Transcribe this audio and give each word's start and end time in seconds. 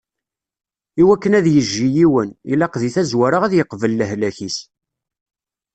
Iwakken 1.01 1.37
ad 1.39 1.47
yejji 1.49 1.87
yiwen, 1.95 2.29
ilaq 2.51 2.73
di 2.81 2.89
tazwara 2.95 3.37
ad 3.43 3.53
yeqbel 3.55 3.93
lehlak-is. 3.95 4.57